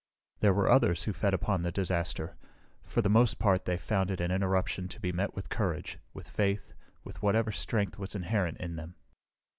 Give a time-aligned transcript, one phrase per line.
[0.39, 2.35] There were others who fed upon the disaster.
[2.83, 6.27] For the most part they found it an interruption to be met with courage, with
[6.27, 8.95] faith, with whatever strength was inherent in them.